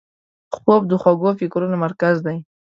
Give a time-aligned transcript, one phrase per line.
[0.55, 2.37] خوب د خوږو فکرونو مرکز دی